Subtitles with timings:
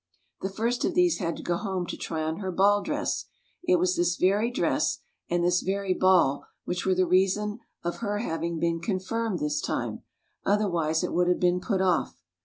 [0.41, 3.25] The first of these had to go home to try on her ball dress;
[3.63, 4.97] it was this very dress
[5.29, 10.01] and this very ball which were the reason of her having been confirmed this time;
[10.43, 12.19] otherwise it would have been put off.